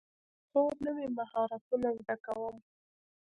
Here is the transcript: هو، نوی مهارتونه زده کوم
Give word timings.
هو، 0.51 0.61
نوی 0.85 1.05
مهارتونه 1.17 1.89
زده 1.99 2.15
کوم 2.25 2.55